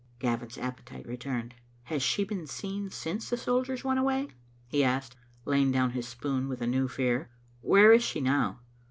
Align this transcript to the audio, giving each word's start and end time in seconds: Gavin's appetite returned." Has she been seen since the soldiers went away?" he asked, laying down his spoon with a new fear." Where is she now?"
Gavin's 0.17 0.57
appetite 0.57 1.05
returned." 1.05 1.53
Has 1.91 2.01
she 2.01 2.23
been 2.23 2.47
seen 2.47 2.89
since 2.89 3.29
the 3.29 3.37
soldiers 3.37 3.83
went 3.83 3.99
away?" 3.99 4.29
he 4.65 4.83
asked, 4.83 5.15
laying 5.45 5.71
down 5.71 5.91
his 5.91 6.07
spoon 6.07 6.47
with 6.47 6.59
a 6.59 6.65
new 6.65 6.87
fear." 6.87 7.29
Where 7.61 7.91
is 7.93 8.01
she 8.01 8.19
now?" 8.19 8.61